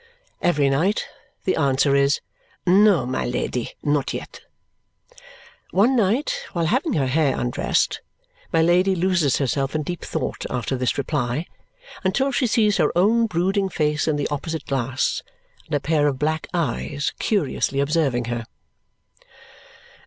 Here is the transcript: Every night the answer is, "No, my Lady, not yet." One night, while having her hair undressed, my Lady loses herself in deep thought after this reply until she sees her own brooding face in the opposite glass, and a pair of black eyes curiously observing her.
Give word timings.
Every 0.41 0.67
night 0.67 1.05
the 1.43 1.55
answer 1.55 1.95
is, 1.95 2.21
"No, 2.65 3.05
my 3.05 3.23
Lady, 3.23 3.73
not 3.83 4.15
yet." 4.15 4.39
One 5.69 5.95
night, 5.95 6.43
while 6.53 6.65
having 6.65 6.93
her 6.93 7.05
hair 7.05 7.37
undressed, 7.39 8.01
my 8.51 8.63
Lady 8.63 8.95
loses 8.95 9.37
herself 9.37 9.75
in 9.75 9.83
deep 9.83 10.01
thought 10.03 10.43
after 10.49 10.75
this 10.75 10.97
reply 10.97 11.45
until 12.03 12.31
she 12.31 12.47
sees 12.47 12.77
her 12.77 12.91
own 12.97 13.27
brooding 13.27 13.69
face 13.69 14.07
in 14.07 14.15
the 14.15 14.27
opposite 14.29 14.65
glass, 14.65 15.21
and 15.67 15.75
a 15.75 15.79
pair 15.79 16.07
of 16.07 16.17
black 16.17 16.47
eyes 16.51 17.13
curiously 17.19 17.79
observing 17.79 18.25
her. 18.25 18.47